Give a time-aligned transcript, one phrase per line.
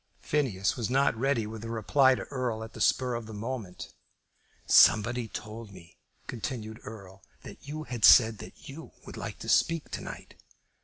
[0.19, 3.93] Phineas was not ready with a reply to Erle at the spur of the moment.
[4.65, 9.91] "Somebody told me," continued Erle, "that you had said that you would like to speak
[9.91, 10.41] to night."